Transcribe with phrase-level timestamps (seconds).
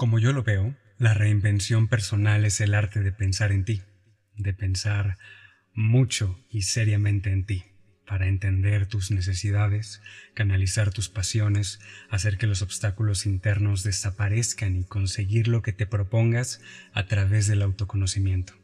[0.00, 3.82] Como yo lo veo, la reinvención personal es el arte de pensar en ti,
[4.34, 5.18] de pensar
[5.74, 7.64] mucho y seriamente en ti,
[8.06, 10.00] para entender tus necesidades,
[10.32, 16.62] canalizar tus pasiones, hacer que los obstáculos internos desaparezcan y conseguir lo que te propongas
[16.94, 18.54] a través del autoconocimiento.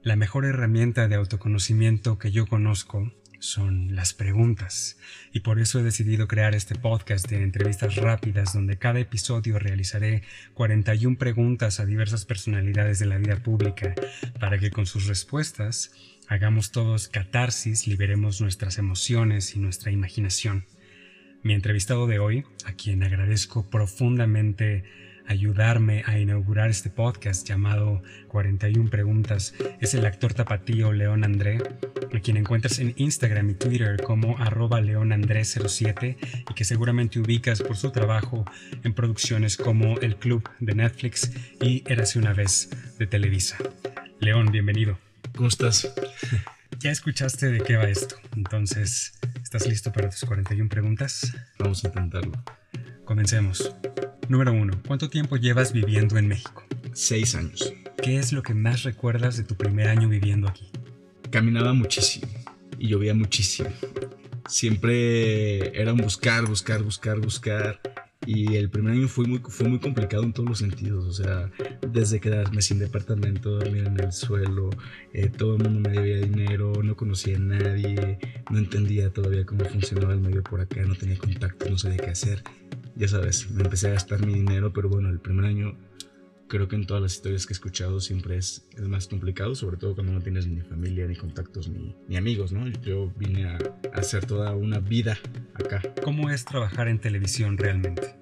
[0.00, 3.12] La mejor herramienta de autoconocimiento que yo conozco
[3.44, 4.96] son las preguntas
[5.32, 10.22] y por eso he decidido crear este podcast de entrevistas rápidas donde cada episodio realizaré
[10.54, 13.94] 41 preguntas a diversas personalidades de la vida pública
[14.40, 15.92] para que con sus respuestas
[16.26, 20.64] hagamos todos catarsis, liberemos nuestras emociones y nuestra imaginación.
[21.42, 24.84] Mi entrevistado de hoy, a quien agradezco profundamente
[25.26, 31.58] ayudarme a inaugurar este podcast llamado 41 Preguntas es el actor tapatío León André,
[32.12, 36.16] a quien encuentras en Instagram y Twitter como arroba leonandré07
[36.50, 38.44] y que seguramente ubicas por su trabajo
[38.82, 43.56] en producciones como El Club de Netflix y Érase una vez de Televisa.
[44.20, 44.98] León, bienvenido.
[45.34, 45.92] ¿Cómo estás?
[46.80, 51.32] Ya escuchaste de qué va esto, entonces, ¿estás listo para tus 41 preguntas?
[51.58, 52.32] Vamos a intentarlo.
[53.04, 53.70] Comencemos.
[54.28, 54.80] Número 1.
[54.86, 56.64] ¿Cuánto tiempo llevas viviendo en México?
[56.94, 57.74] Seis años.
[58.02, 60.70] ¿Qué es lo que más recuerdas de tu primer año viviendo aquí?
[61.30, 62.26] Caminaba muchísimo
[62.78, 63.68] y llovía muchísimo.
[64.48, 67.78] Siempre era un buscar, buscar, buscar, buscar.
[68.26, 71.04] Y el primer año fue muy, fue muy complicado en todos los sentidos.
[71.04, 71.50] O sea,
[71.86, 74.70] desde quedarme sin departamento, dormir en el suelo,
[75.12, 78.18] eh, todo el mundo me debía dinero, no conocía a nadie,
[78.50, 82.10] no entendía todavía cómo funcionaba el medio por acá, no tenía contacto, no sabía qué
[82.10, 82.42] hacer
[82.96, 85.76] ya sabes, me empecé a gastar mi dinero, pero bueno, el primer año
[86.48, 89.76] creo que en todas las historias que he escuchado siempre es el más complicado, sobre
[89.76, 92.68] todo cuando no tienes ni familia, ni contactos, ni, ni amigos, ¿no?
[92.82, 93.58] Yo vine a,
[93.94, 95.18] hacer toda una vida
[95.54, 95.82] acá.
[96.02, 98.14] ¿Cómo es trabajar en televisión realmente?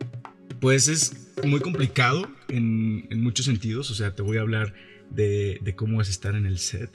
[0.60, 4.74] Pues es muy complicado en, en muchos sentidos, o sea, te voy a hablar
[5.10, 6.90] de, de cómo es estar en el set,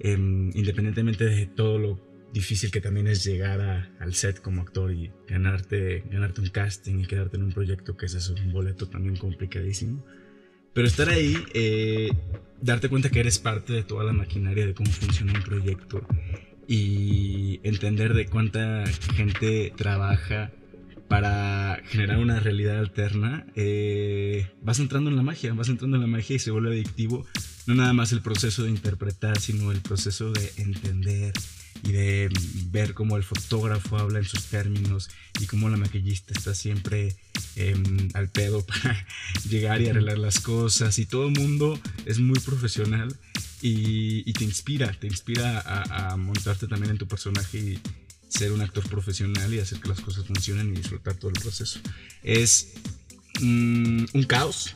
[0.00, 2.00] em, independientemente de todo lo
[2.36, 7.06] difícil que también es llegar al set como actor y ganarte, ganarte un casting y
[7.06, 10.04] quedarte en un proyecto que ese es un boleto también complicadísimo.
[10.74, 12.10] Pero estar ahí, eh,
[12.60, 16.06] darte cuenta que eres parte de toda la maquinaria de cómo funciona un proyecto
[16.68, 20.52] y entender de cuánta gente trabaja
[21.08, 26.08] para generar una realidad alterna, eh, vas entrando en la magia, vas entrando en la
[26.08, 27.24] magia y se vuelve adictivo.
[27.66, 31.32] No nada más el proceso de interpretar, sino el proceso de entender,
[31.82, 32.28] y de
[32.70, 35.08] ver cómo el fotógrafo habla en sus términos
[35.40, 37.16] y cómo la maquillista está siempre
[37.56, 39.06] em, al pedo para
[39.48, 43.14] llegar y arreglar las cosas y todo el mundo es muy profesional
[43.62, 47.80] y, te inspira, te inspira a, a, montarte también en tu personaje y
[48.28, 51.80] ser un actor profesional y hacer que las cosas funcionen y disfrutar todo el proceso.
[52.22, 52.74] Es
[53.40, 54.72] Mm, un caos.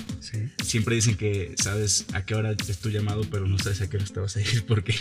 [0.63, 3.97] Siempre dicen que sabes a qué hora es tu llamado, pero no sabes a qué
[3.97, 4.95] hora te vas a ir porque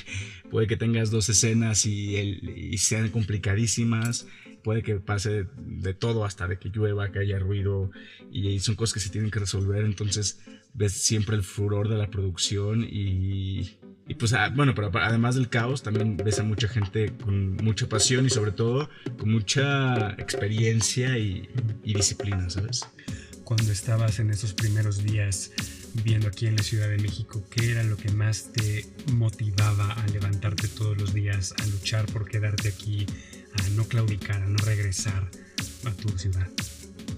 [0.50, 4.28] puede que tengas dos escenas y, y sean complicadísimas.
[4.64, 7.92] Puede que pase de todo hasta de que llueva, que haya ruido
[8.31, 9.86] y son cosas que se tienen que resolver.
[9.86, 10.40] Entonces
[10.74, 13.78] ves siempre el furor de la producción y,
[14.08, 17.88] y pues ah, bueno, pero además del caos también ves a mucha gente con mucha
[17.88, 21.50] pasión y sobre todo con mucha experiencia y,
[21.84, 22.86] y disciplina, ¿sabes?
[23.50, 25.50] Cuando estabas en esos primeros días
[25.96, 27.44] viviendo aquí en la Ciudad de México?
[27.50, 32.30] ¿Qué era lo que más te motivaba a levantarte todos los días, a luchar por
[32.30, 33.08] quedarte aquí,
[33.54, 35.32] a no claudicar, a no regresar
[35.86, 36.48] a tu ciudad?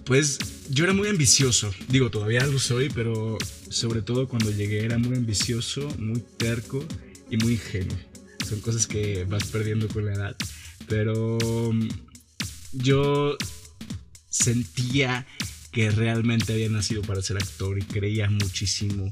[0.06, 0.40] Pues
[0.70, 3.38] yo era muy ambicioso, digo, todavía lo soy, pero
[3.70, 6.82] sobre todo cuando llegué era muy ambicioso, muy terco
[7.30, 7.98] y muy ingenuo.
[8.48, 10.38] Son cosas que vas perdiendo con la edad,
[10.88, 11.38] pero
[12.72, 13.36] yo
[14.30, 15.28] sentía
[15.72, 19.12] que realmente había nacido para ser actor y creía muchísimo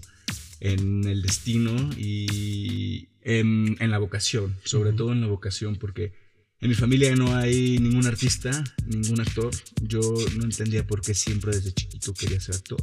[0.59, 6.14] en el destino y en, la vocación, sobre todo en la vocación, porque
[6.62, 9.52] en mi familia no hay ningún artista, ningún actor.
[9.81, 10.02] Yo
[10.36, 12.81] no entendía por qué siempre desde chiquito quería ser actor.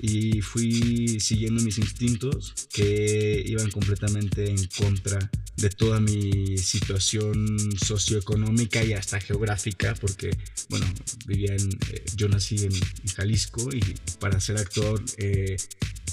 [0.00, 5.43] Y fui siguiendo mis instintos que iban completamente en contra de
[5.76, 10.30] toda mi situación socioeconómica y hasta geográfica, porque,
[10.68, 10.86] bueno,
[11.26, 12.72] vivía en, eh, yo nací en,
[13.14, 13.80] Jalisco y
[14.18, 15.56] para ser actor eh,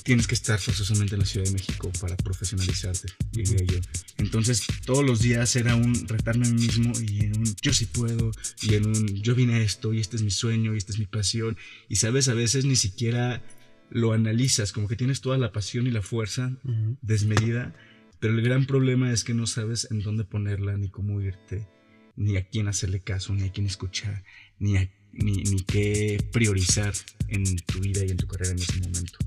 [0.04, 3.80] tienes que estar forzosamente en la Ciudad de México para profesionalizarte, diría yo.
[4.18, 7.86] Entonces, todos los días era un retarme a mí mismo y en un yo sí
[7.86, 10.92] puedo, y en un yo vine a esto, y este es mi sueño, y esta
[10.92, 11.58] es mi pasión.
[11.90, 13.42] Y sabes, a veces ni siquiera
[13.90, 16.54] lo analizas, como que tienes toda la pasión y la fuerza
[17.02, 17.76] desmedida,
[18.22, 21.68] pero el gran problema es que no sabes en dónde ponerla, ni cómo irte,
[22.16, 24.24] ni a quién hacerle caso, ni a quién escuchar,
[24.60, 26.94] ni a ni, ni qué priorizar
[27.28, 29.18] en tu vida y en tu carrera en ese momento.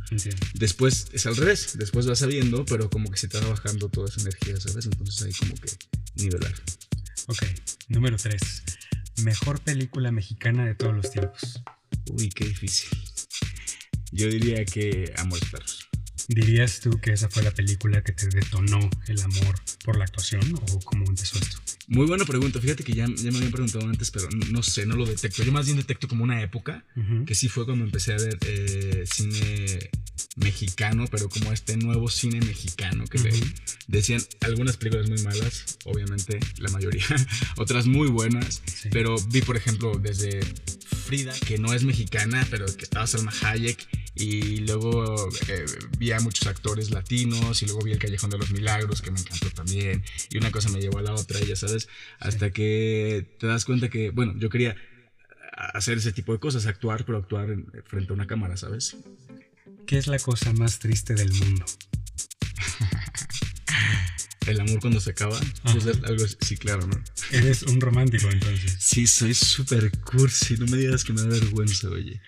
[0.55, 4.09] Después es al revés, después vas sabiendo, pero como que se te va bajando toda
[4.09, 4.87] esa energía, ¿sabes?
[4.87, 5.71] Entonces hay como que
[6.15, 6.55] nivelar.
[7.27, 7.43] Ok,
[7.89, 8.41] número 3.
[9.25, 11.63] Mejor película mexicana de todos los tiempos.
[12.11, 12.89] Uy, qué difícil.
[14.13, 15.89] Yo diría que Amores Perros.
[16.29, 19.55] ¿Dirías tú que esa fue la película que te detonó el amor
[19.85, 21.59] por la actuación o cómo empezó esto?
[21.89, 22.61] Muy buena pregunta.
[22.61, 25.43] Fíjate que ya, ya me habían preguntado antes, pero no, sé, no lo detecto.
[25.45, 26.83] Yo más bien detecto como una época,
[27.27, 29.91] que sí fue cuando empecé a ver eh, cine
[30.37, 33.45] mexicano, pero como este nuevo cine mexicano que le Ujú.
[33.89, 37.05] decían algunas películas muy malas, obviamente, la mayoría,
[37.57, 38.89] otras muy buenas, Sí.
[38.91, 40.41] pero vi, por ejemplo, desde
[41.07, 45.65] Frida, que no es mexicana, pero que estaba Salma Hayek, y luego eh,
[45.99, 49.19] vi a muchos actores latinos, y luego vi El Callejón de los Milagros, que me
[49.21, 51.89] encantó también, y una cosa me llevó a la otra, y ya sabes,
[52.21, 54.77] hasta que te das cuenta que, bueno, yo quería
[55.53, 58.97] hacer ese tipo de cosas, actuar, pero actuar en- frente a una cámara, ¿sabes?
[59.87, 61.65] ¿Qué es la cosa más triste del mundo?
[64.47, 67.03] El amor cuando se acaba, pues, algo así, sí, claro, ¿no?
[67.33, 68.77] Eres un romántico entonces.
[68.79, 72.21] Sí, soy súper cursi, no me digas que me da vergüenza, oye.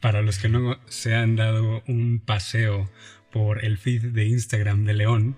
[0.00, 2.90] Para los que no se han dado un paseo
[3.30, 5.36] por el feed de Instagram de León,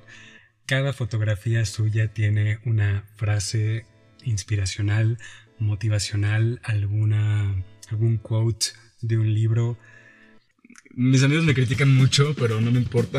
[0.67, 3.87] cada fotografía suya tiene una frase
[4.23, 5.19] inspiracional,
[5.59, 8.67] motivacional, alguna algún quote
[9.01, 9.79] de un libro.
[10.95, 13.19] Mis amigos me critican mucho, pero no me importa.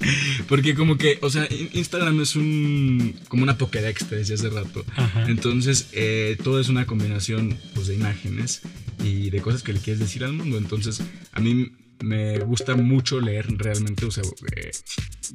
[0.48, 4.50] Porque como que, o sea, in- Instagram es un como una Pokédex, te decía hace
[4.50, 4.84] rato.
[4.96, 5.26] Ajá.
[5.28, 8.62] Entonces, eh, todo es una combinación pues, de imágenes
[9.04, 10.58] y de cosas que le quieres decir al mundo.
[10.58, 11.02] Entonces,
[11.32, 14.24] a mí me gusta mucho leer realmente, o sea,
[14.56, 14.70] eh,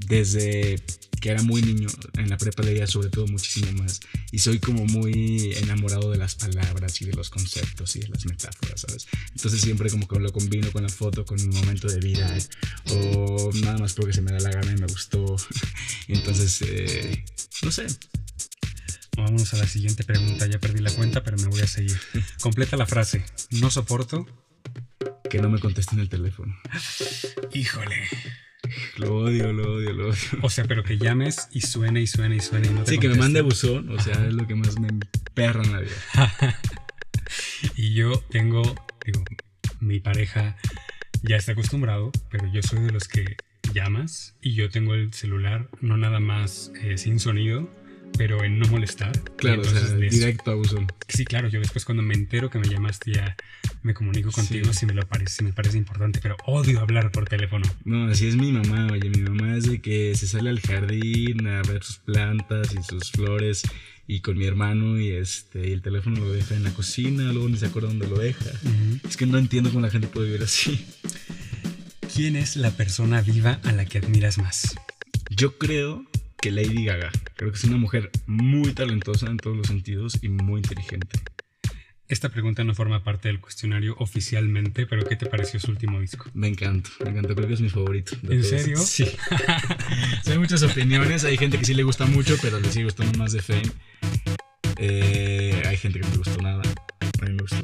[0.07, 0.79] desde
[1.25, 1.87] que era muy niño,
[2.19, 3.99] en la prepa leía sobre todo muchísimo más.
[4.31, 8.27] Y soy como muy enamorado de las palabras y de los conceptos y de las
[8.27, 9.07] metáforas, ¿sabes?
[9.31, 12.31] Entonces siempre como que lo combino con la foto, con mi momento de vida,
[12.91, 15.35] o nada más porque se me da la gana y me gustó.
[16.07, 17.25] Entonces, eh,
[17.63, 17.87] no sé,
[19.17, 20.45] Vámonos a la siguiente pregunta.
[20.45, 21.99] Ya perdí la cuenta, pero me voy a seguir.
[22.39, 23.25] Completa la frase.
[23.49, 24.27] No soporto.
[25.27, 26.55] que no me contesten el teléfono.
[27.51, 27.95] Híjole.
[28.97, 30.19] Lo odio, lo odio, lo odio.
[30.41, 32.97] O sea, pero que llames y suene y suene y suene y no te Sí,
[32.99, 34.89] que me mande buzón, o sea, es lo que más me
[35.33, 35.95] perra en la vida.
[37.75, 38.61] Y yo tengo,
[39.05, 39.23] digo,
[39.79, 40.55] mi pareja
[41.23, 43.37] ya está acostumbrado, pero yo soy de los que
[43.73, 47.69] llamas y yo tengo el celular no nada más eh, sin sonido,
[48.17, 49.11] pero en no molestar.
[49.37, 50.87] Claro, o sea, directo a buzón.
[51.07, 53.35] Sí, claro, yo después cuando me entero que me llamaste ya
[53.85, 54.79] me comunico contigo Sí.
[54.79, 57.65] si me lo parece, si me parece importante, pero odio hablar por teléfono.
[57.83, 61.45] No, así es mi mamá, oye, mi mamá es de que se sale al jardín
[61.47, 63.61] a ver sus plantas y sus flores
[64.07, 67.47] y con mi hermano y este y el teléfono lo deja en la cocina, luego
[67.47, 68.49] ni se acuerda dónde lo deja.
[69.07, 70.83] Es que no entiendo cómo la gente puede vivir así.
[72.13, 74.75] ¿Quién es la persona viva a la que admiras más?
[75.29, 76.05] Yo creo
[76.41, 80.29] que Lady Gaga, creo que es una mujer muy talentosa en todos los sentidos y
[80.29, 81.19] muy inteligente.
[82.07, 86.29] Esta pregunta no forma parte del cuestionario oficialmente, pero ¿qué te pareció su último disco?
[86.35, 88.15] Me encanta, me encanta, creo que es mi favorito.
[88.21, 88.47] ¿En todos.
[88.47, 88.77] serio?
[88.77, 89.07] Sí.
[90.27, 93.31] Hay muchas opiniones, hay gente que sí le gusta mucho, pero le sigue gustando más
[93.31, 93.71] de Fame.
[94.77, 96.61] Eh, hay gente que no le gustó nada.
[97.21, 97.57] A mí me gustó.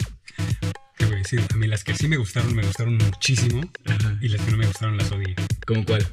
[0.98, 4.18] Te voy a decir, a mí las que sí me gustaron, me gustaron muchísimo, Ajá.
[4.22, 5.36] y las que no me gustaron las odié.
[5.66, 6.08] ¿Cómo cuál?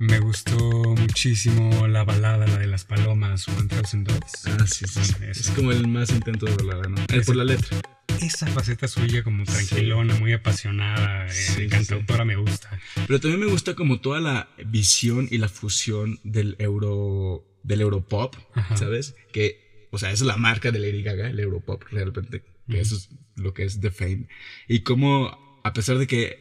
[0.00, 0.56] Me gustó
[0.96, 4.46] muchísimo la balada, la de las palomas, One Thousand Doves.
[4.46, 5.04] Ah, sí, sí.
[5.04, 5.14] sí.
[5.28, 6.96] Es como el más intento de balada, ¿no?
[7.08, 7.78] Ese- por la letra.
[8.20, 12.80] Esa faceta suya como tranquilona, muy apasionada, eh, Sí, cantautora me gusta.
[13.06, 18.36] Pero también me gusta como toda la visión y la fusión del euro del europop,
[18.54, 18.76] Ajá.
[18.78, 19.14] ¿sabes?
[19.32, 22.96] Que, o sea, esa es la marca de Lady Gaga, el europop realmente, que eso
[22.96, 24.28] es lo que es The Fame.
[24.66, 26.40] Y como, a pesar de que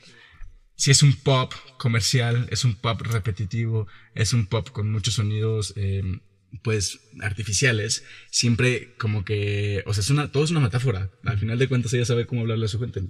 [0.80, 5.74] si es un pop comercial, es un pop repetitivo, es un pop con muchos sonidos,
[5.76, 6.22] eh,
[6.64, 11.12] pues, artificiales, siempre como que, o sea, es una, todo es una metáfora.
[11.26, 13.02] Al final de cuentas ella sabe cómo hablarle a su gente.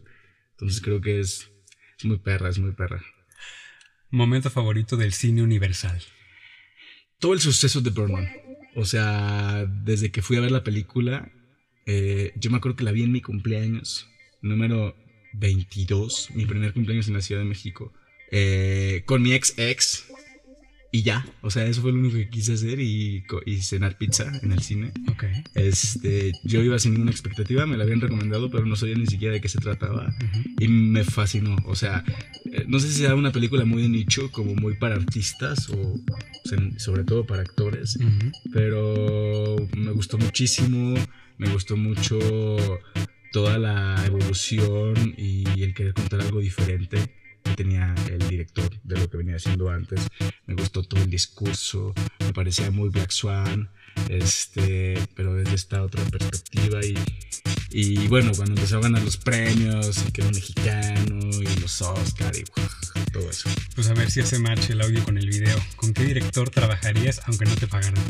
[0.54, 1.52] Entonces creo que es,
[2.00, 3.04] es muy perra, es muy perra.
[4.10, 6.02] Momento favorito del cine universal.
[7.20, 8.28] todo el suceso de Birdman.
[8.76, 11.32] O sea, desde que fui a ver la película,
[11.86, 14.10] eh, yo me acuerdo que la vi en mi cumpleaños,
[14.42, 14.96] número
[15.34, 17.94] 22, mi primer cumpleaños en la Ciudad de México,
[18.32, 20.06] eh, con mi ex ex.
[20.92, 24.32] Y ya, o sea, eso fue lo único que quise hacer y, y cenar pizza
[24.42, 24.92] en el cine.
[25.08, 25.24] Ok.
[25.54, 29.36] Este, yo iba sin ninguna expectativa, me la habían recomendado, pero no sabía ni siquiera
[29.36, 30.12] de qué se trataba.
[30.60, 31.58] Y me fascinó.
[31.66, 32.04] O sea,
[32.52, 36.00] eh, no sé si sea una película muy de nicho, como muy para artistas o,
[36.78, 38.32] sobre todo para actores, Ujú.
[38.52, 40.96] pero me gustó muchísimo.
[41.38, 42.18] Me gustó mucho
[43.32, 46.98] toda la evolución y el querer contar algo diferente.
[47.44, 50.08] que tenía el director de lo que venía haciendo antes.
[50.46, 53.70] Me gustó todo el discurso, me parecía muy Black Swan,
[54.10, 56.96] este, pero desde esta otra perspectiva y,
[57.72, 62.36] y bueno, cuando empezó a ganar los premios y que era mexicano y los Oscar
[62.36, 62.44] y
[63.12, 63.50] todo eso.
[63.76, 65.58] Pues a ver si hace match el audio con el video.
[65.76, 68.04] ¿Con qué director trabajarías aunque no te pagaran?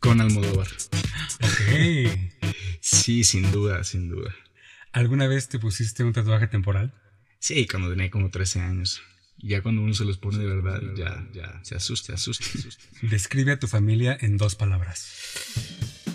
[0.00, 0.68] Con Almodóvar.
[1.42, 2.10] Ok.
[2.80, 4.34] sí, sin duda, sin duda.
[4.96, 6.90] ¿Alguna vez te pusiste un tatuaje temporal?
[7.38, 9.02] Sí, cuando tenía como 13 años.
[9.36, 12.46] Ya cuando uno se los pone de verdad, ya, ya, se asusta, se asusta.
[13.02, 15.12] Describe a tu familia en dos palabras.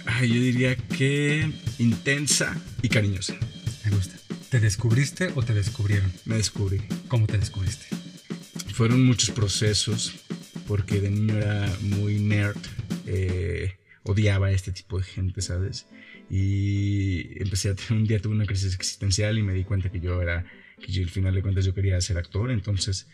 [0.08, 1.48] Ay, yo diría que
[1.78, 3.38] intensa y cariñosa.
[3.86, 4.16] Me gusta.
[4.50, 6.12] ¿Te descubriste o te descubrieron?
[6.26, 6.82] Me descubrí.
[7.08, 7.86] ¿Cómo te descubriste?
[8.74, 10.12] Fueron muchos procesos,
[10.68, 12.58] porque de niño era muy nerd,
[13.06, 15.86] eh, odiaba a este tipo de gente, ¿sabes?
[16.34, 20.00] Y empecé a tener un día tuve una crisis existencial y me di cuenta que
[20.00, 20.46] yo era
[20.82, 23.08] que al final de cuentas yo quería ser actor, entonces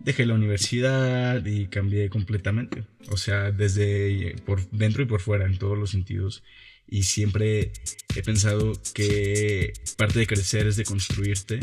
[0.00, 5.56] dejé la universidad y cambié completamente, o sea, desde por dentro y por fuera, en
[5.56, 6.42] todos los sentidos.
[6.86, 7.72] Y siempre
[8.14, 11.60] he pensado que parte de crecer es de construirte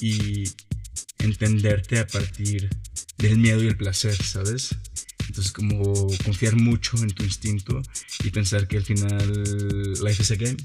[0.00, 0.44] y
[1.20, 2.68] entenderte a partir
[3.18, 4.74] del miedo y el placer, ¿sabes?
[5.28, 7.82] Entonces, como confiar mucho en tu instinto
[8.22, 10.56] y pensar que al final life is a game.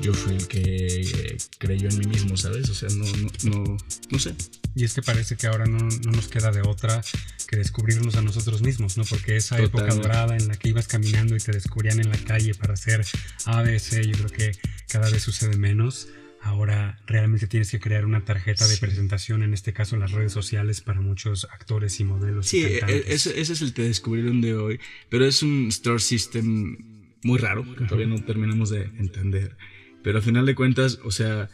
[0.00, 2.68] Yo fui el que eh, creyó en mí mismo, ¿sabes?
[2.70, 3.04] O sea, no,
[3.44, 3.76] no,
[4.10, 4.34] no, sé.
[4.74, 7.02] Y es que parece que ahora no, nos queda de otra
[7.48, 9.04] que descubrirnos a nosotros mismos, ¿no?
[9.04, 12.54] Porque esa época dorada en la que ibas caminando y te descubrían en la calle
[12.54, 13.06] para hacer
[13.44, 14.58] ABC, yo creo que
[14.88, 16.08] cada vez sucede menos
[16.46, 20.80] Ahora realmente tienes que crear una tarjeta de presentación, en este caso las redes sociales,
[20.80, 22.46] para muchos actores y modelos.
[22.46, 26.76] Sí, e, e, ese, es el que descubrieron de hoy, pero es un store system
[27.24, 29.56] muy raro, que todavía no terminamos de entender.
[30.04, 31.50] Pero al final de cuentas, o sea,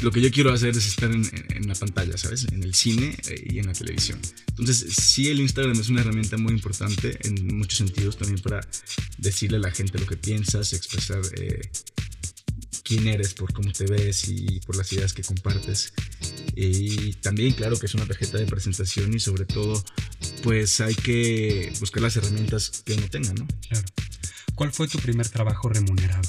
[0.00, 2.46] lo que yo quiero hacer es estar en, en, la pantalla, ¿sabes?
[2.52, 4.20] En el cine eh, y en la televisión.
[4.50, 8.60] Entonces, sí, el Instagram es una herramienta muy importante en muchos sentidos, también para
[9.18, 11.62] decirle a la gente lo que piensas, expresar eh,
[12.90, 15.92] quién eres, por cómo te ves y por las ideas que compartes.
[16.56, 19.80] Y también, claro, que es una tarjeta de presentación y sobre todo,
[20.42, 23.46] pues hay que buscar las herramientas que uno tenga, ¿no?
[23.68, 23.86] Claro.
[24.56, 26.28] ¿Cuál fue tu primer trabajo remunerado?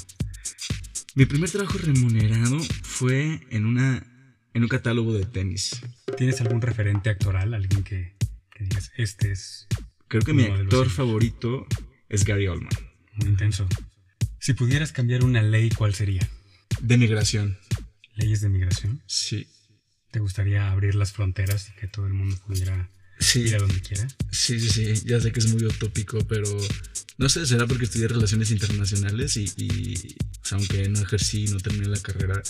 [1.16, 4.06] Mi primer trabajo remunerado fue en, una,
[4.54, 5.80] en un catálogo de tenis.
[6.16, 7.54] ¿Tienes algún referente actoral?
[7.54, 8.14] Alguien que,
[8.52, 9.66] que digas, este es...
[10.06, 11.66] Creo que mi actor favorito
[12.08, 12.70] es Gary Oldman.
[13.14, 13.66] Muy intenso.
[14.38, 16.28] Si pudieras cambiar una ley, ¿cuál sería?
[16.82, 17.56] De migración.
[18.16, 19.00] ¿Leyes de migración?
[19.06, 19.46] Sí.
[20.10, 22.90] ¿Te gustaría abrir las fronteras y que todo el mundo pudiera
[23.36, 24.08] ir a donde quiera?
[24.32, 25.06] Sí, sí, sí.
[25.06, 26.48] Ya sé que es muy utópico, pero
[27.18, 30.16] no sé, será porque estudié relaciones internacionales y,
[30.50, 32.42] aunque no ejercí, no terminé la carrera,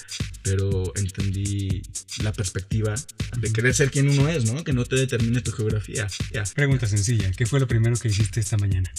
[0.42, 1.82] pero entendí
[2.22, 2.94] la perspectiva
[3.36, 4.64] de querer ser quien uno es, ¿no?
[4.64, 6.08] Que no te determine tu geografía.
[6.54, 8.90] Pregunta sencilla, ¿qué fue lo primero que hiciste esta mañana?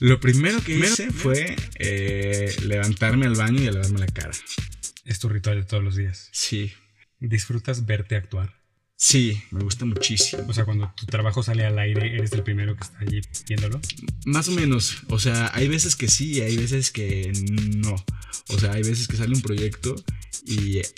[0.00, 4.32] Lo primero que hice fue eh, levantarme al baño y a lavarme la cara.
[5.04, 6.30] ¿Es tu ritual de todos los días?
[6.32, 6.72] Sí.
[7.18, 8.58] ¿Disfrutas verte actuar?
[8.96, 10.44] Sí, me gusta muchísimo.
[10.48, 13.78] O sea, cuando tu trabajo sale al aire, ¿eres el primero que está allí viéndolo?
[14.24, 15.02] Más o menos.
[15.08, 17.30] O sea, hay veces que sí y hay veces que
[17.76, 17.94] no.
[18.48, 19.96] O sea, hay veces que sale un proyecto
[20.46, 20.92] y eh,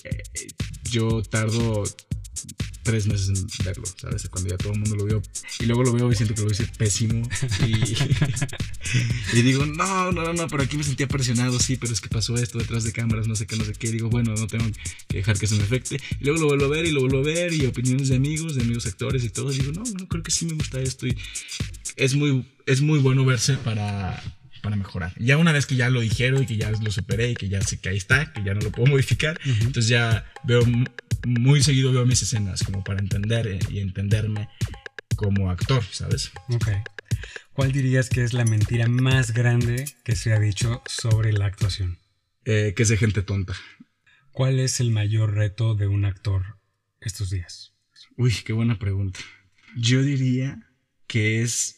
[0.90, 1.82] yo tardo
[2.82, 4.28] tres meses en verlo, ¿sabes?
[4.28, 5.22] Cuando ya todo el mundo lo vio.
[5.60, 7.28] Y luego lo veo y siento que lo hice pésimo.
[7.66, 12.36] Y, digo, no, no, no, pero aquí me sentía presionado, sí, pero es que pasó
[12.36, 13.90] esto detrás de cámaras, no sé qué, no sé qué.
[13.90, 14.64] digo, bueno, no tengo
[15.08, 16.00] que dejar que se me afecte.
[16.20, 18.56] Y luego lo vuelvo a ver y lo vuelvo a ver y opiniones de amigos,
[18.56, 19.52] de amigos actores y todo.
[19.52, 21.06] Y digo, no, no, creo que sí me gusta esto.
[21.06, 21.16] Y
[21.96, 24.22] es muy, es muy bueno verse para
[24.62, 25.12] para mejorar.
[25.18, 27.60] Ya una vez que ya lo dijeron y que ya lo superé y que ya
[27.60, 30.62] sé que ahí está, que ya no lo puedo modificar, entonces ya veo
[31.26, 34.48] muy seguido veo mis escenas como para entender eh, y entenderme
[35.16, 36.32] como actor, ¿sabes?
[36.48, 36.68] Ok.
[37.52, 41.98] ¿Cuál dirías que es la mentira más grande que se ha dicho sobre la actuación?
[42.44, 43.54] Eh, que es de gente tonta.
[44.32, 46.58] ¿Cuál es el mayor reto de un actor
[47.00, 47.74] estos días?
[48.16, 49.20] Uy, qué buena pregunta.
[49.76, 50.58] Yo diría
[51.06, 51.76] que es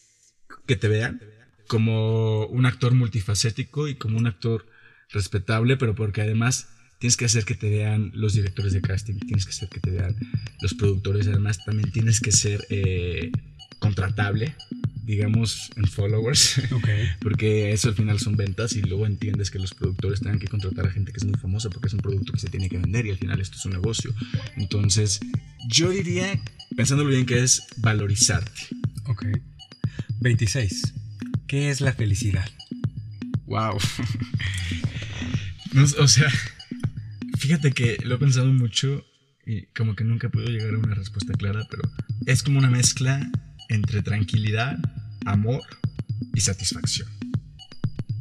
[0.65, 1.21] que te vean
[1.67, 4.65] como un actor multifacético y como un actor
[5.09, 6.67] respetable, pero porque además
[6.99, 9.91] tienes que hacer que te vean los directores de casting, tienes que hacer que te
[9.91, 10.15] vean
[10.61, 13.31] los productores, además también tienes que ser eh,
[13.79, 14.55] contratable,
[15.03, 16.61] digamos, en followers,
[17.21, 20.87] porque eso al final son ventas y luego entiendes que los productores tengan que contratar
[20.87, 23.05] a gente que es muy famosa porque es un producto que se tiene que vender
[23.05, 24.13] y al final esto es un negocio.
[24.57, 25.19] Entonces,
[25.67, 26.41] yo diría,
[26.75, 28.61] pensándolo bien, que es valorizarte.
[29.05, 29.25] Ok.
[30.21, 31.04] 26.
[31.47, 32.49] ¿Qué es la felicidad?
[33.45, 33.77] Wow.
[35.99, 36.31] o sea,
[37.37, 39.05] fíjate que lo he pensado mucho
[39.45, 41.83] y como que nunca puedo llegar a una respuesta clara, pero
[42.25, 43.29] es como una mezcla
[43.69, 44.77] entre tranquilidad,
[45.25, 45.61] amor
[46.33, 47.07] y satisfacción.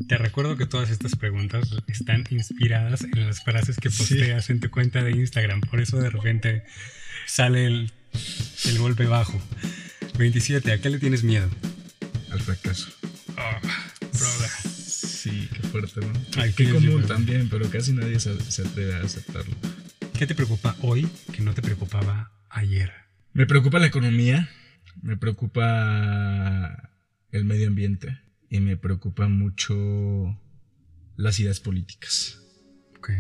[0.07, 4.71] Te recuerdo que todas estas preguntas están inspiradas en las frases que posteas en tu
[4.71, 6.64] cuenta de Instagram, por eso de repente
[7.26, 7.93] sale el,
[8.66, 9.40] el golpe bajo.
[10.19, 10.73] 27.
[10.73, 11.49] ¿A qué le tienes miedo?
[12.31, 12.88] Al fracaso.
[15.81, 16.12] Fuerte, ¿no?
[16.37, 19.57] Ay, qué común también, pero casi nadie se, se atreve a aceptarlo.
[20.16, 22.93] ¿Qué te preocupa hoy que no te preocupaba ayer?
[23.33, 24.49] Me preocupa la economía,
[25.02, 26.93] me preocupa
[27.33, 29.75] el medio ambiente y me preocupa mucho
[31.16, 32.40] las ideas políticas.
[32.99, 33.11] Ok.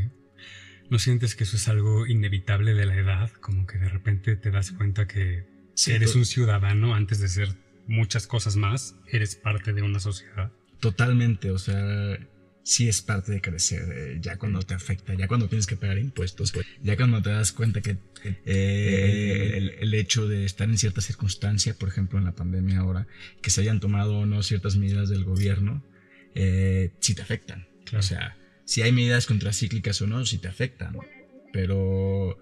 [0.90, 3.30] ¿No sientes que eso es algo inevitable de la edad?
[3.40, 7.48] Como que de repente te das cuenta que Sí, eres un ciudadano antes de ser
[7.88, 10.52] muchas cosas más, eres parte de una sociedad.
[10.78, 12.16] Totalmente, o sea,
[12.64, 15.98] sí es parte de crecer, eh, ya cuando te afecta, ya cuando tienes que pagar
[15.98, 20.78] impuestos, pues, ya cuando te das cuenta que eh, el, el hecho de estar en
[20.78, 23.06] cierta circunstancia, por ejemplo en la pandemia ahora,
[23.42, 25.84] que se hayan tomado o no ciertas medidas del gobierno,
[26.34, 27.68] eh, sí te afectan.
[27.84, 28.00] Claro.
[28.00, 30.96] O sea, si hay medidas contracíclicas o no, sí te afectan,
[31.52, 32.38] pero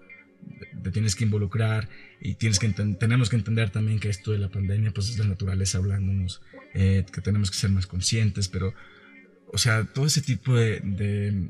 [0.81, 1.89] te tienes que involucrar
[2.19, 5.25] y tienes que tenemos que entender también que esto de la pandemia pues es la
[5.25, 6.41] naturaleza hablándonos,
[6.73, 8.73] eh, que tenemos que ser más conscientes, pero,
[9.53, 11.49] o sea, todo ese tipo de, de,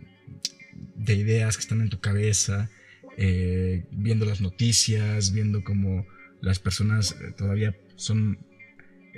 [0.95, 2.69] de ideas que están en tu cabeza,
[3.17, 6.05] eh, viendo las noticias, viendo cómo
[6.41, 8.39] las personas eh, todavía son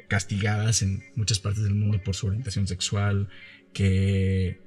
[0.08, 3.30] castigadas en muchas partes del mundo por su orientación sexual,
[3.74, 4.60] que,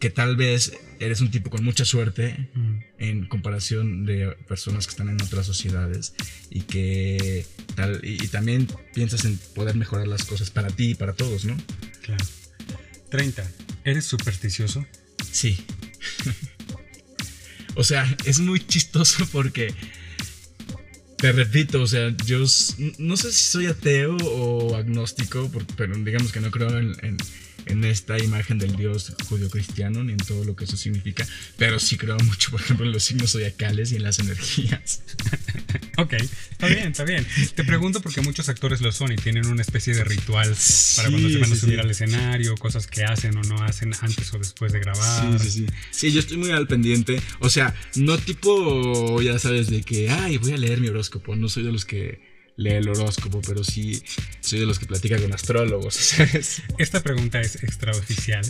[0.00, 2.78] que tal vez eres un tipo con mucha suerte Mm.
[2.98, 6.14] en comparación de personas que están en otras sociedades
[6.50, 7.44] y que
[7.76, 11.44] tal y, y también piensas en poder mejorar las cosas para ti y para todos,
[11.44, 11.56] ¿no?
[12.02, 12.24] Claro.
[13.10, 13.50] 30.
[13.84, 14.86] ¿Eres supersticioso?
[15.30, 15.58] Sí.
[17.74, 19.74] o sea, es muy chistoso porque
[21.16, 22.38] te repito, o sea, yo
[22.98, 27.16] no sé si soy ateo o agnóstico, pero digamos que no creo en, en-
[27.66, 31.96] en esta imagen del Dios judío-cristiano ni en todo lo que eso significa, pero sí
[31.96, 35.02] creo mucho, por ejemplo, en los signos zodiacales y en las energías.
[35.96, 37.26] Ok, está bien, está bien.
[37.54, 40.56] Te pregunto porque muchos actores lo son y tienen una especie de ritual
[40.96, 41.80] para cuando se van a sí, subir sí.
[41.80, 45.38] al escenario, cosas que hacen o no hacen antes o después de grabar.
[45.38, 45.66] Sí, sí, sí.
[45.90, 47.20] Sí, yo estoy muy al pendiente.
[47.40, 51.36] O sea, no tipo, ya sabes, de que, ay, voy a leer mi horóscopo.
[51.36, 52.20] No soy de los que
[52.60, 54.02] lee el horóscopo, pero sí
[54.40, 56.62] soy de los que platica con astrólogos, ¿sabes?
[56.78, 58.44] Esta pregunta es extraoficial.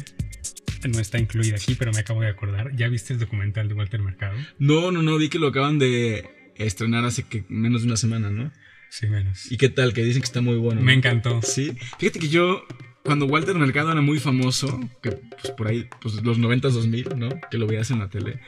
[0.89, 2.75] No está incluida aquí, pero me acabo de acordar.
[2.75, 4.37] ¿Ya viste el documental de Walter Mercado?
[4.59, 8.31] No, no, no, vi que lo acaban de estrenar hace que menos de una semana,
[8.31, 8.51] ¿no?
[8.89, 9.53] Sí, menos.
[9.53, 9.93] ¿Y qué tal?
[9.93, 10.81] Que dicen que está muy bueno.
[10.81, 10.99] Me ¿no?
[10.99, 11.41] encantó.
[11.43, 11.77] Sí.
[11.99, 12.65] Fíjate que yo,
[13.05, 17.29] cuando Walter Mercado era muy famoso, que pues por ahí, pues los 90s, 2000, ¿no?
[17.51, 18.41] Que lo veías en la tele.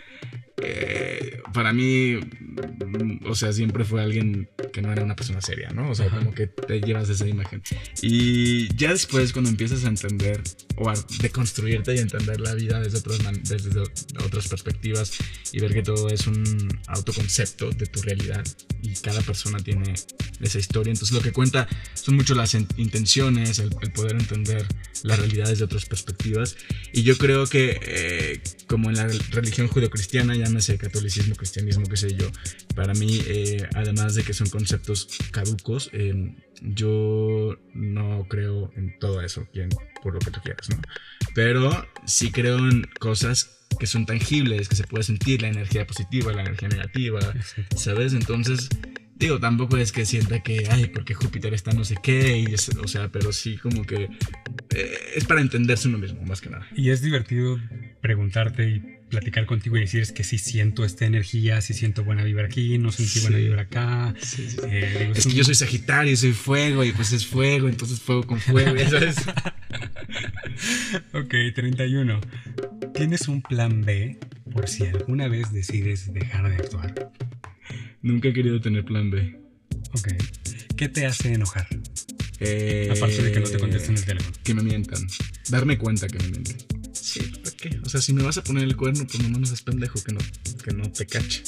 [0.60, 5.70] Eh, para mí, mm, o sea, siempre fue alguien que no era una persona seria,
[5.70, 5.90] ¿no?
[5.90, 6.18] O sea, Ajá.
[6.18, 7.62] como que te llevas esa imagen.
[8.00, 10.40] Y ya después, cuando empiezas a entender
[10.76, 13.80] o a deconstruirte y entender la vida desde otras, man- desde
[14.24, 15.12] otras perspectivas
[15.52, 18.44] y ver que todo es un autoconcepto de tu realidad
[18.82, 19.94] y cada persona tiene
[20.40, 20.90] esa historia.
[20.92, 24.66] Entonces, lo que cuenta son mucho las in- intenciones, el, el poder entender
[25.02, 26.56] las realidades de otras perspectivas.
[26.92, 32.14] Y yo creo que, eh, como en la religión judeocristiana, llámese catolicismo, cristianismo, qué sé
[32.14, 32.26] yo,
[32.74, 39.22] para mí, eh, además de que son conceptos caducos, eh, yo no creo en todo
[39.22, 39.70] eso, bien,
[40.02, 40.76] por lo que tú quieras, ¿no?
[41.34, 46.32] Pero sí creo en cosas que son tangibles, que se puede sentir la energía positiva,
[46.32, 47.20] la energía negativa.
[47.74, 48.12] ¿sabes?
[48.12, 48.68] Entonces,
[49.16, 52.68] digo, tampoco es que sienta que, ay, porque Júpiter está no sé qué, y es-
[52.76, 54.10] o sea, pero sí como que
[54.74, 56.66] eh, es para entenderse uno mismo, más que nada.
[56.76, 57.58] Y es divertido
[58.02, 58.82] preguntarte y
[59.12, 62.79] platicar contigo y decir es que sí siento esta energía, sí siento buena vibra aquí,
[62.79, 64.14] no sentí buena vibra acá.
[64.68, 67.68] Eh, digo, Es un- que yo soy Sagitario y soy fuego, y pues es fuego,
[67.68, 69.16] entonces fuego con fuego, ¿sabes?
[71.14, 72.20] Ok, 31.
[72.94, 74.18] ¿Tienes un plan B
[74.53, 77.12] por si alguna vez decides dejar de actuar?
[78.03, 79.38] Nunca he querido tener plan B.
[79.92, 80.09] Ok.
[80.77, 81.66] ¿Qué te hace enojar?
[82.40, 84.37] Eh, Aparte de que no te contesten el teléfono.
[84.42, 85.07] Que me mientan.
[85.48, 86.57] Darme cuenta que me mienten.
[87.92, 90.20] Sea, si me vas a poner el cuerno, pues no seas pendejo que no,
[90.64, 91.42] que no te cache.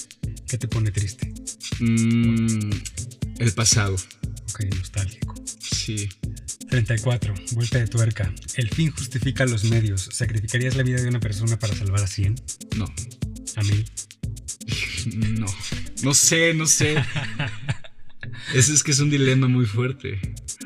[0.46, 1.33] ¿Qué te pone triste?
[1.80, 2.70] Mm,
[3.38, 3.96] el pasado.
[4.50, 5.35] Ok, nostálgico.
[5.59, 6.07] Sí.
[6.68, 7.35] 34.
[7.52, 8.30] Vuelta de tuerca.
[8.57, 10.11] El fin justifica los medios.
[10.12, 12.35] ¿Sacrificarías la vida de una persona para salvar a 100?
[12.76, 12.92] No.
[13.57, 13.85] ¿A mil?
[15.07, 15.46] No.
[16.02, 16.96] No sé, no sé.
[18.54, 20.18] Ese es que es un dilema muy fuerte.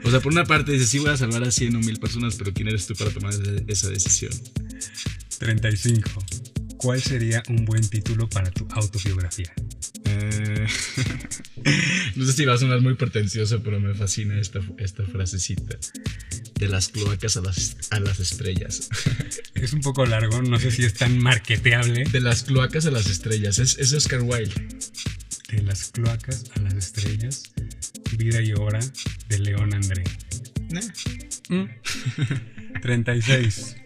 [0.05, 2.37] O sea, por una parte dices, sí voy a salvar a 100 o 1000 personas,
[2.37, 3.33] pero ¿quién eres tú para tomar
[3.67, 4.33] esa decisión?
[5.39, 6.25] 35.
[6.77, 9.53] ¿Cuál sería un buen título para tu autobiografía?
[10.05, 10.67] Eh,
[12.17, 15.77] no sé si va a sonar muy pretencioso, pero me fascina esta, esta frasecita.
[16.55, 18.89] De las cloacas a las, a las estrellas.
[19.55, 22.05] Es un poco largo, no sé si es tan marketeable.
[22.05, 24.69] De las cloacas a las estrellas, es, es Oscar Wilde.
[25.49, 27.43] De las cloacas a las estrellas,
[28.17, 28.79] vida y hora
[29.29, 30.05] de León André.
[30.71, 30.81] Nah.
[32.83, 33.77] 36.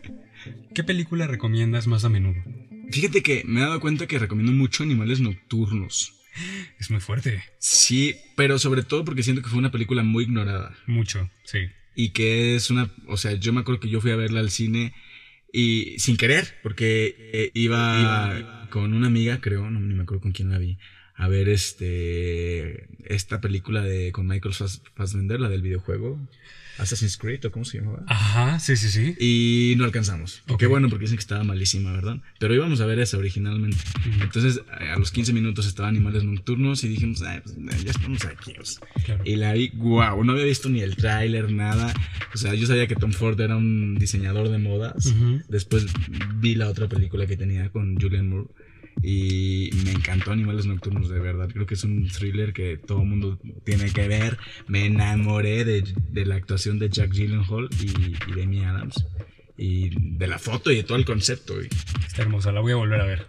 [0.75, 2.43] ¿Qué película recomiendas más a menudo?
[2.91, 6.15] Fíjate que me he dado cuenta que recomiendo mucho Animales Nocturnos.
[6.79, 7.43] Es muy fuerte.
[7.59, 10.75] Sí, pero sobre todo porque siento que fue una película muy ignorada.
[10.87, 11.69] Mucho, sí.
[11.95, 14.51] Y que es una, o sea, yo me acuerdo que yo fui a verla al
[14.51, 14.95] cine
[15.53, 20.33] y sin querer, porque eh, iba, con una amiga, creo, no ni me acuerdo con
[20.33, 20.79] quién la vi,
[21.15, 24.55] a ver este esta película de con Michael
[24.95, 26.19] Fassbender, la del videojuego.
[26.79, 28.03] Assassin's Creed, ¿o cómo se llamaba?
[28.07, 29.15] Ajá, sí, sí, sí.
[29.21, 30.43] Y no alcanzamos.
[30.59, 32.17] Qué bueno, porque dicen que estaba malísima, ¿verdad?
[32.41, 33.77] Pero íbamos a ver esa originalmente.
[34.21, 38.55] Entonces, a los 15 minutos estaba Animales Nocturnos y dijimos, pues, ya estamos aquí.
[39.25, 41.93] Y la vi, wow, no había visto ni el tráiler, nada.
[42.35, 45.15] O sea, yo sabía que Tom Ford era un diseñador de modas.
[45.49, 45.87] Después
[46.37, 48.49] vi la otra película que tenía con Julian Moore
[49.01, 51.49] y me encantó Animales Nocturnos, de verdad.
[51.53, 54.39] Creo que es un thriller que todo el mundo tiene que ver.
[54.69, 55.85] Me enamoré de,
[56.25, 59.07] la actuación de Jack Gyllenhaal y, de Amy Adams.
[59.57, 61.55] Y de la foto y de todo el concepto.
[61.61, 63.27] Está hermosa, la voy a volver a ver.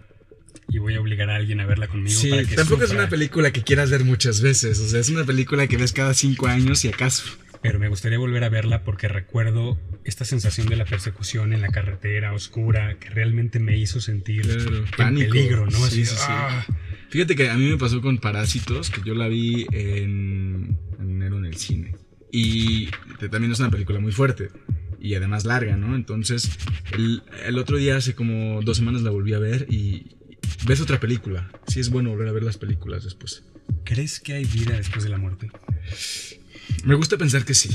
[0.68, 2.18] Y voy a obligar a alguien a verla conmigo.
[2.18, 4.78] Sí, tampoco es una película que quieras ver muchas veces.
[4.80, 7.24] O sea, es una película que ves cada cinco años y acaso
[7.64, 11.68] pero me gustaría volver a verla porque recuerdo esta sensación de la persecución en la
[11.68, 14.46] carretera oscura que realmente me hizo sentir
[14.98, 15.78] peligro, ¿no?
[15.86, 16.66] Sí, sí, ¡ah!
[17.08, 21.46] Fíjate que a mí me pasó con Parásitos, que yo la vi en, enero en
[21.46, 21.96] el cine.
[22.30, 22.90] Y
[23.30, 24.50] también es una película muy fuerte
[25.00, 25.96] y además larga, ¿no?
[25.96, 26.58] Entonces,
[26.92, 30.16] el, el, otro día, hace como dos semanas, la volví a ver y
[30.66, 31.50] ves otra película.
[31.66, 33.42] Sí es bueno volver a ver las películas después.
[33.84, 35.48] ¿Crees que hay vida después de la muerte?
[36.84, 37.70] Me gusta pensar que sí.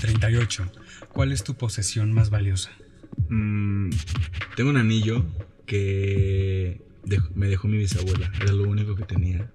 [0.00, 0.70] 38.
[1.12, 2.70] ¿Cuál es tu posesión más valiosa?
[3.28, 3.90] Mm,
[4.56, 5.24] tengo un anillo
[5.66, 6.80] que
[7.34, 8.30] me dejó mi bisabuela.
[8.40, 9.50] Era lo único que tenía.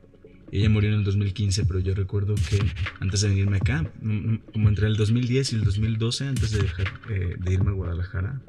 [0.51, 2.59] Ella murió en el 2015, pero yo recuerdo que
[2.99, 6.61] antes de venirme acá, mm, mm, como entre el 2010 y el 2012, antes de,
[6.61, 8.41] dejar, eh, de irme a Guadalajara,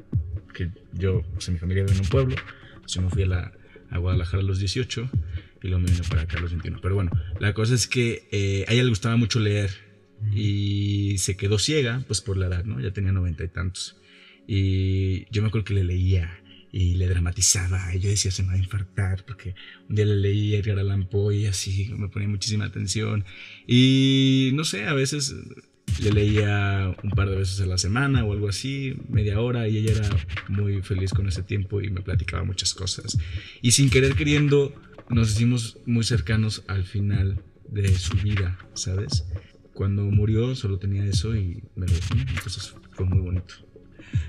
[0.54, 2.36] que yo, o sea, mi familia vive en un pueblo,
[2.86, 3.52] yo me fui a, la,
[3.90, 5.10] a Guadalajara a los 18
[5.62, 6.78] y luego me vine para acá a los 21.
[6.80, 9.87] Pero bueno, la cosa es que eh, a ella le gustaba mucho leer
[10.32, 12.80] y se quedó ciega, pues por la edad, ¿no?
[12.80, 13.96] Ya tenía noventa y tantos.
[14.46, 16.40] Y yo me acuerdo que le leía
[16.72, 17.94] y le dramatizaba.
[17.94, 19.54] Y yo decía, se me va a infartar, porque
[19.88, 23.24] un día le leí a Edgar Allan Poe y así me ponía muchísima atención.
[23.66, 25.34] Y no sé, a veces
[26.00, 29.78] le leía un par de veces a la semana o algo así, media hora, y
[29.78, 30.08] ella era
[30.48, 33.18] muy feliz con ese tiempo y me platicaba muchas cosas.
[33.62, 34.74] Y sin querer queriendo,
[35.10, 39.24] nos hicimos muy cercanos al final de su vida, ¿sabes?
[39.78, 42.14] Cuando murió solo tenía eso y me lo dejó.
[42.14, 43.54] Entonces fue muy bonito.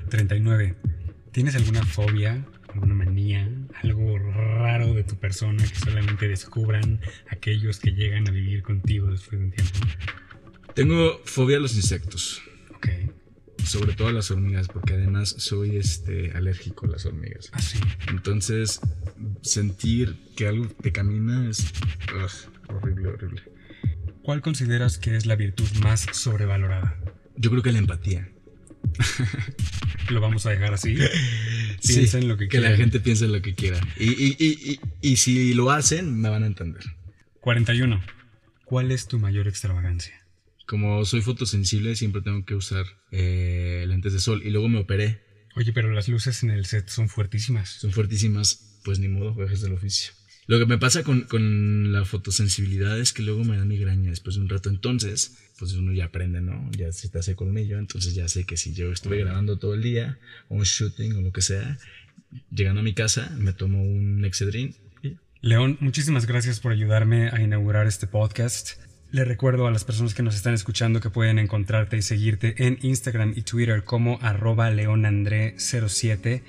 [0.09, 0.75] 39.
[1.31, 3.49] ¿Tienes alguna fobia, alguna manía,
[3.81, 9.39] algo raro de tu persona que solamente descubran aquellos que llegan a vivir contigo después
[9.39, 9.79] de un tiempo?
[10.75, 12.43] Tengo fobia a los insectos.
[12.75, 12.89] Ok.
[13.65, 17.49] Sobre todo a las hormigas, porque además soy este, alérgico a las hormigas.
[17.53, 17.79] Ah, sí.
[18.09, 18.81] Entonces,
[19.41, 21.73] sentir que algo te camina es
[22.67, 23.58] horrible, horrible.
[24.23, 26.97] ¿Cuál consideras que es la virtud más sobrevalorada?
[27.35, 28.29] Yo creo que la empatía.
[30.09, 30.97] Lo vamos a dejar así.
[31.87, 33.79] Piensen lo que, que la gente piense lo que quiera.
[33.97, 36.83] Y, si lo hacen, me van a entender.
[37.39, 38.03] 41.
[38.65, 40.13] ¿Cuál es tu mayor extravagancia?
[40.65, 44.41] Como soy fotosensible, siempre tengo que usar eh, lentes de sol.
[44.43, 45.21] Y luego me operé.
[45.55, 47.69] Oye, pero las luces en el set son fuertísimas.
[47.69, 48.79] Son fuertísimas.
[48.83, 50.11] Pues ni modo, juegues del oficio.
[50.49, 54.35] Lo que me pasa con, con, la fotosensibilidad es que luego me da migraña después
[54.35, 54.69] de un rato.
[54.69, 56.67] Entonces, pues uno ya aprende, ¿no?
[56.71, 57.77] Ya se te hace colmillo.
[57.77, 61.21] Entonces ya sé que si yo estuve grabando todo el día, o un shooting o
[61.21, 61.77] lo que sea,
[62.49, 64.73] llegando a mi casa, me tomo un Excedrin.
[65.41, 68.81] León, muchísimas gracias por ayudarme a inaugurar este podcast.
[69.11, 72.79] Le recuerdo a las personas que nos están escuchando que pueden encontrarte y seguirte en
[72.81, 76.41] Instagram y Twitter como arroba leonandré07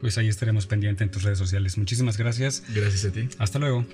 [0.00, 1.78] pues ahí estaremos pendientes en tus redes sociales.
[1.78, 2.62] Muchísimas gracias.
[2.74, 3.28] Gracias a ti.
[3.38, 3.84] Hasta luego.